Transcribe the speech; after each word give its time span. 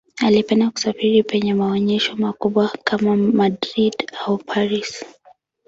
Alipenda 0.25 0.69
kusafiri 0.69 1.23
penye 1.23 1.53
maonyesho 1.53 2.15
makubwa 2.15 2.69
kama 2.83 3.15
Madrid 3.15 3.93
au 4.25 4.37
Paris. 4.37 5.05